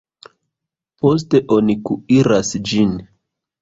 Poste 1.05 1.43
oni 1.59 1.79
kuiras 1.93 2.55
ĝin. 2.71 3.01